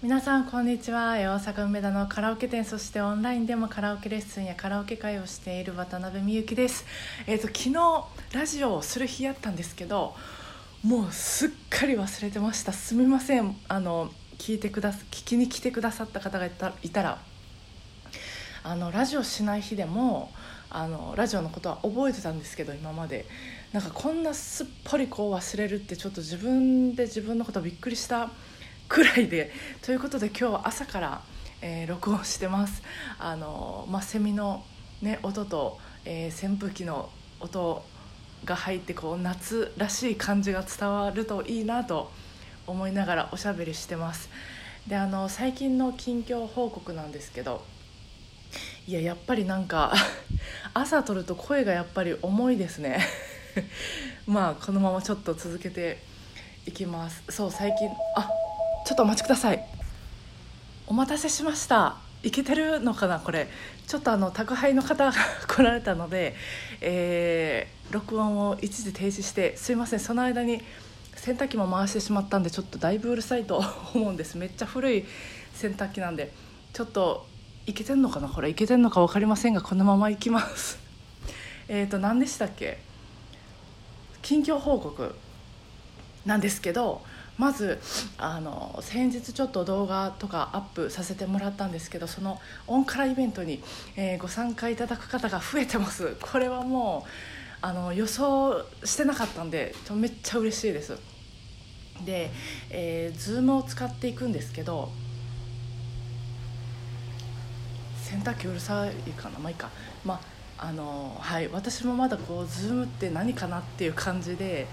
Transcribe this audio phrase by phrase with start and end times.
[0.00, 1.14] 皆さんこんにちは。
[1.14, 6.86] 大阪梅田のカラオケ店そしてオンラインでもカラオケレッスンやカラオケ会をしている渡辺美幸です、
[7.26, 10.14] えーと、昨日ラジオをする日やったんですけど
[10.84, 12.72] もうすっかり忘れてました。
[12.72, 13.56] すみません。
[13.66, 17.18] あの聞いてくだ聞きに来てくださった方がいたいたら
[18.62, 20.30] あのラジオしない日でも
[20.70, 23.26] あのラジオのことは覚えてたんですけど今まで。
[23.72, 28.30] なんかこんなすっぽりこう忘れるってちょっと自分で自分のことびっくりした
[28.88, 29.52] くらいで。
[29.82, 31.22] ということで今日は朝から、
[31.60, 32.82] えー、録音してます。
[33.18, 34.64] あの、まあ、セミの、
[35.02, 37.84] ね、音と、えー、扇風機の音
[38.44, 42.10] が入ってこう夏らしい感じが伝わるといいなと
[42.66, 44.30] 思いながらおしゃべりしてます。
[44.86, 47.62] であの最近の近況報告なんですけど
[48.86, 49.92] いややっぱりなんか
[50.72, 53.04] 朝撮ると声がやっぱり重いですね。
[54.26, 55.98] まあこのままちょっと続けて
[56.64, 57.22] いきます。
[57.28, 58.30] そう最近あ
[58.88, 59.62] ちょっとお待ちください。
[60.86, 61.96] お待たせしました。
[62.22, 63.46] いけてるのかなこれ。
[63.86, 65.12] ちょっとあの宅配の方が
[65.46, 66.34] 来られたので、
[66.80, 70.00] えー、録音を一時停止してすいません。
[70.00, 70.62] その間に
[71.16, 73.62] 洗濯機も回してしまったんでちょっとだいぶうるさいと
[73.94, 74.38] 思うんです。
[74.38, 75.04] めっちゃ古い
[75.52, 76.32] 洗濯機なんで。
[76.72, 77.26] ちょっと
[77.66, 78.48] いけてんのかなこれ。
[78.48, 80.78] いけてんのか分かりませんがこのままいきます。
[81.68, 82.78] えっと何でしたっけ？
[84.22, 85.14] 近況報告
[86.24, 87.02] なんですけど
[87.38, 87.78] まず
[88.18, 93.62] あの先日ちょっと動画とかアップさせてもらったんですけどそのオンカライベントに、
[93.96, 96.16] えー、ご参加いただく方が増えてます。
[96.20, 97.10] これはもう
[97.60, 100.96] あの予想してなかったんでめっちゃ嬉しいです。
[102.04, 102.30] で、
[102.70, 104.90] えー、Zoom を使っていくんですけど
[108.02, 109.38] 洗濯機うるさいかな。
[109.38, 109.70] まあいいか。
[110.04, 110.20] ま
[110.58, 111.48] ああのはい。
[111.48, 114.66] 私もまだこう Zoom って何かなっていう感じで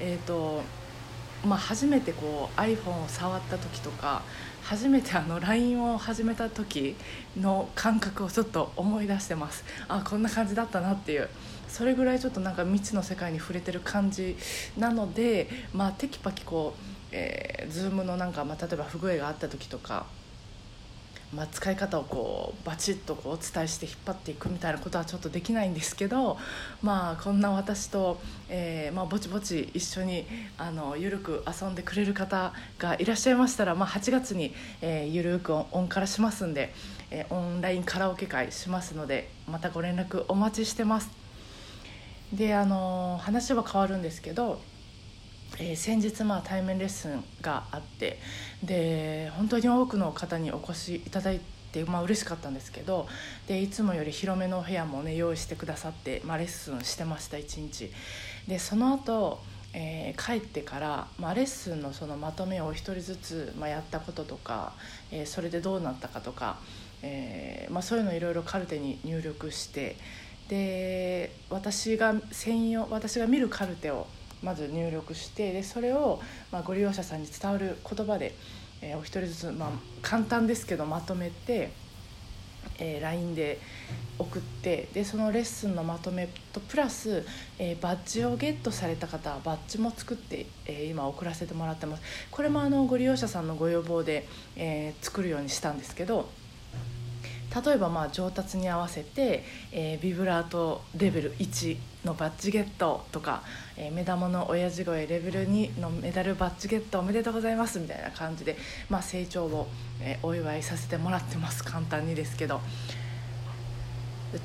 [0.00, 0.62] えっ、ー、と
[1.44, 4.22] まあ、初めてこう iPhone を触った時とか
[4.62, 6.96] 初めてあの LINE を始めた時
[7.38, 9.64] の感覚をちょっと思い出してます。
[9.88, 11.28] あこんな感じだったなっていう。
[11.66, 14.36] それぐらいちょっとなんか未知の世界に触れてる感じ
[14.76, 16.82] なので、まあ、テキパキこう、
[17.12, 20.06] えー、Zoom のなんか、まあ、例えば不具合があった時とか
[21.34, 26.38] まあ、使い方をこうバチッとこうお伝えして引っ張っていくみたいなことはちょっとできないんですけど、
[26.82, 30.26] まあ、こんな私と、えーまあ、ぼちぼち一緒に
[30.58, 36.74] あのゆるく遊んでくれる方がいらっしゃいましたら、まあ、8月に、えー、ゆるくオンからしますんで、
[37.12, 41.10] えー、オンラインカラオケ会しますのでまたご連絡お待ちしてます。
[42.32, 44.60] であの話は変わるんですけど
[45.62, 48.18] えー、先日まあ対面レッスンがあって
[48.64, 51.40] で本当に多くの方にお越しいただい
[51.70, 53.06] て、まあ嬉しかったんですけど
[53.46, 57.92] でいつもより広めのお部屋もね用意してくださって、まあ、レッスンしてました一日。
[58.48, 59.38] でその後
[59.72, 64.72] えー、帰ってから、まあ、レッスンのそのまとめをお一人ずつ、まあ、やったこととか、
[65.12, 66.58] えー、それでどうなったかとか、
[67.02, 69.96] えーまあ、そういうのをいろいろカルテに入力して
[70.48, 74.08] で私が専用私が見るカルテを
[74.42, 76.20] まず入力してでそれを、
[76.50, 78.34] ま、ご利用者さんに伝わる言葉で、
[78.80, 79.70] えー、お一人ずつ、まあ、
[80.02, 81.70] 簡単ですけどまとめて、
[82.78, 83.58] えー、LINE で
[84.18, 87.24] 送ってでそのレッスンのまとめとプラス、
[87.58, 92.02] えー、バッジをゲットされた方はバッジも作って、え、今送らせてもらってます。
[92.30, 94.26] これもあのご利用者さんのご要望で、
[94.56, 96.28] え、作るようにしたんですけど
[97.64, 103.42] 例えばまあ上達に合わせて、えー、ビブラートレベル1のバッジゲットとか、
[103.76, 108.56] えー、目玉の親父声レベル2のメダルバッジゲットおめでとうございますみたいな感じで、
[108.88, 109.68] まあ、成長を、
[110.00, 112.60] えー、お祝いさせてもらってます簡単にですけど。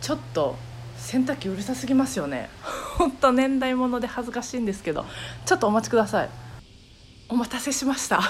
[0.01, 0.55] ちょっと
[0.97, 2.49] 洗濯機うるさすぎますよね。
[2.97, 5.05] 本当年代物で恥ずかしいんですけど。
[5.45, 6.29] ちょっとお待ちください。
[7.29, 8.21] お待たせしました。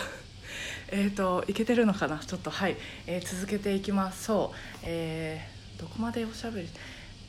[0.97, 2.19] えっといけてるのかな？
[2.19, 4.57] ちょっとはい、えー、続けていきますそう。
[4.83, 6.69] えー、どこまでおしゃべり？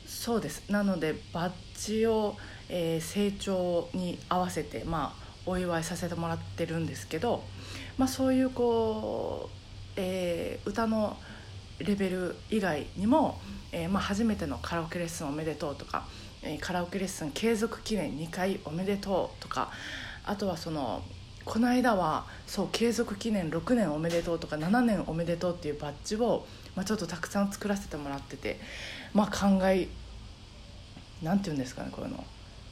[0.07, 0.71] そうです。
[0.71, 2.37] なのでバッジを、
[2.69, 7.43] え、成長に合わせてまあお祝いさせてもらってるんですけど、
[7.99, 11.17] まあ、そういうこう、え、歌の
[11.81, 13.41] レベル以外にも、
[13.73, 16.07] えまあ、初めてのカラオケレッスンおめでとうとか、
[16.45, 19.73] え、カラオケレッスン継続記念2回おめでとうとか
[20.25, 21.03] あとはその
[21.47, 26.45] この間はそう継続記念6年おめでとうとか7年おめでとうっていうバッジを、
[26.75, 28.59] まあ、ちょっとたくさん作らせてもらってて
[29.15, 29.89] まあ考え
[31.23, 32.23] なんて言うんですかねこういうの。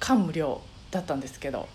[0.00, 0.60] 感無量
[0.90, 1.66] だったんですけど、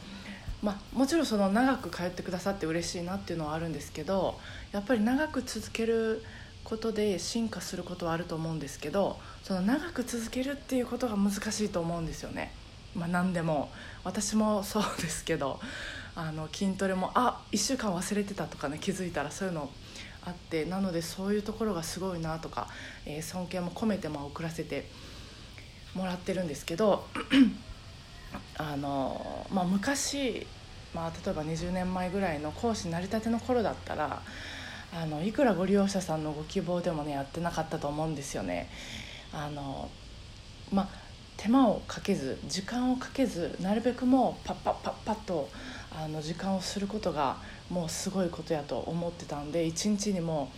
[0.62, 4.38] まあ、もちろんその長く通ってくださって嬉しいなっていうのはあるんですけど
[4.72, 6.22] やっぱり長く続ける
[6.64, 12.54] ことで進化することはあると思うんですけどその長く続けるっていうことが難しいと思うんですよね。
[12.94, 13.72] まあ、何でも。
[14.04, 15.60] 私もそうですけど
[16.16, 19.70] あの筋トレもあ1週間忘れてたとかね気づいたらそういうの
[20.26, 22.68] あってなのでそういうところがすごいなとか、
[23.06, 24.86] えー、尊敬も込めてまあ送らせて
[25.96, 27.06] もらってるんですけど
[28.58, 30.46] あの、まあ、昔、
[30.94, 34.22] まあ、例えば20年前ぐらいの講師なりたての頃だったら
[34.94, 38.70] あのいくらご利用者さんのご希望でもねやってなかったと思うんですよね。
[39.32, 39.90] あの
[40.72, 40.90] まあ
[41.40, 45.48] 手間をかけず時間をかけずなるべくもうパッパッパッパッと
[45.90, 47.38] あの時間をすることが
[47.70, 50.52] もうすごいことやと思ってたんで一日にも、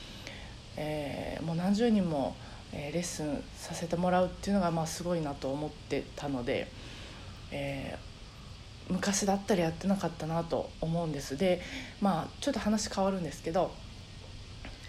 [0.75, 2.35] えー、もう何十人も、
[2.73, 6.67] えー、レッスンさせてもらうっていうのがまあすごいなと思ってたので、
[7.51, 11.37] えー、昔だったらやってなかったなと思うんです。
[11.37, 11.61] で
[12.01, 13.69] まあちょっと話変わるんですけど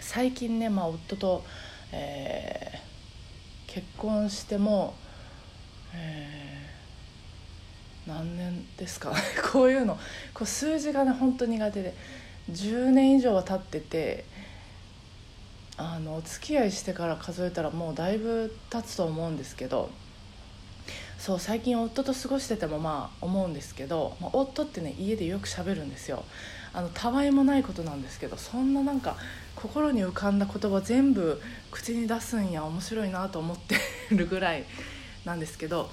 [0.01, 1.45] 最近ね、まあ、夫と、
[1.93, 4.95] えー、結婚しても
[5.95, 6.69] え、
[8.07, 9.13] 何年ですか？
[9.53, 9.99] こういうの。
[10.35, 11.95] こう数字がね本当苦手で。
[12.51, 14.25] 10年以上は経ってて
[15.77, 19.91] あのお付き合いしてから数えたらもうだいぶ経つと思うんですけど
[21.19, 26.25] そう最近夫と過ごしててもまあ思うんですけど、まあ、夫ってね家でよくしゃべるんですよ。
[26.75, 29.17] あのたわいもないことなんですけどそんななんか
[29.55, 31.41] 心に浮かんだ言葉全部
[31.71, 33.77] 口に出すんや面白いなと思って
[34.11, 34.65] るぐらい
[35.25, 35.91] なんですけど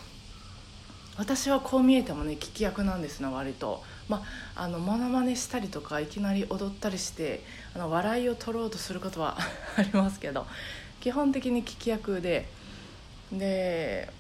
[1.18, 3.84] 私はこう見えてもね聞き役なんですね割と。
[4.08, 4.24] ま
[4.56, 7.44] あ、あのモノマネしたりとかいきなり踊ったりして
[7.76, 9.38] あの笑いを取ろうとすることは
[9.78, 10.48] ありますけど
[11.00, 12.50] 基本的に聞き役で
[13.32, 14.12] で、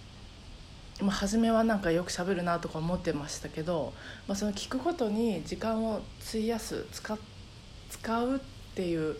[1.01, 3.93] まあ、初めはなんかよくしゃべるなとか思ってましたけど、
[4.27, 7.17] まあ、その聞くことに時間を費やす使
[7.89, 8.39] 使うっ
[8.75, 9.17] ていう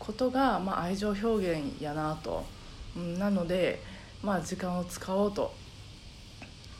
[0.00, 2.44] ことが、まあ、愛情表現やなと。
[2.96, 3.80] なので
[4.22, 5.54] まあ、時間を使おうと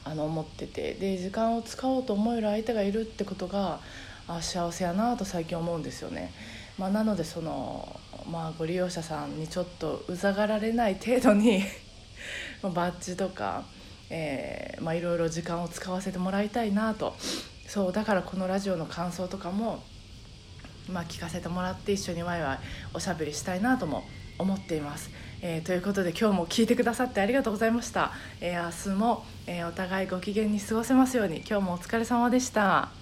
[0.04, 3.80] あの思っててで時間を使おうと思える相手がいるってことが
[4.28, 6.32] あ幸せやなと最近思うんですよね。
[6.78, 8.00] まあ、なのでその、
[8.30, 11.62] まあ、ご利用者さんにちょっとうざがられない程度に
[12.62, 13.64] バッジとか、
[14.08, 17.14] えーまあ、いろいろ時間を使わせてもらいたいなと
[17.66, 19.82] そうだからこのラジオの感想とかも、
[20.88, 22.58] まあ、聞かせてもらって一緒にワイワイ
[22.94, 25.10] おしゃべりしたいなとも思思っています。
[25.42, 31.38] えー、ということで今日も聞いてくださってありがとうございました、えー、明日も、えー、お互いご機嫌に過ごせますように。
[31.38, 32.99] 今日もお疲れ様でした。